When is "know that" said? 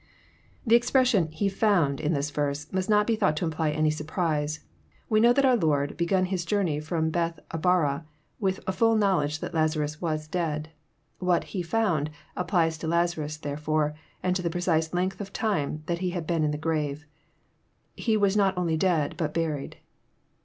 5.19-5.45